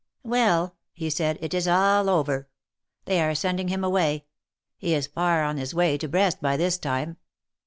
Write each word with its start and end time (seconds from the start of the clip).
''Well!" 0.25 0.71
he 0.93 1.11
said, 1.11 1.37
"it 1.41 1.53
is 1.53 1.67
all 1.67 2.09
over. 2.09 2.47
They 3.05 3.21
are 3.21 3.35
sending 3.35 3.67
him 3.67 3.83
away. 3.83 4.25
He 4.75 4.95
is 4.95 5.05
far 5.05 5.43
on 5.43 5.57
his 5.57 5.75
way 5.75 5.95
to 5.99 6.07
Brest 6.07 6.41
by 6.41 6.57
this 6.57 6.79
time." 6.79 7.17